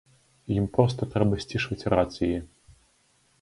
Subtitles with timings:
[0.55, 2.33] Ім проста трэба сцішваць рацыі.